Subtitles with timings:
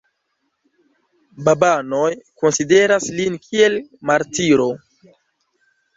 [1.49, 2.07] Babanoj
[2.43, 3.77] konsideras lin kiel
[4.13, 4.71] martiro.